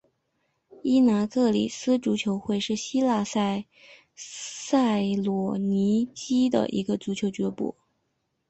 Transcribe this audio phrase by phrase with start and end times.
[0.81, 3.65] 伊拿克里斯足球会是希腊塞
[4.15, 7.75] 萨洛尼基的一个足球俱乐部。